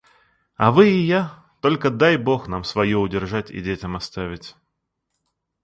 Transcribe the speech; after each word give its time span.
А 0.55 0.71
вы 0.71 0.89
и 0.89 0.95
я— 0.97 1.31
только 1.61 1.91
дай 1.91 2.17
Бог 2.17 2.47
нам 2.47 2.63
свое 2.63 2.97
удержать 2.97 3.51
и 3.51 3.61
детям 3.61 3.95
оставить. 3.95 4.55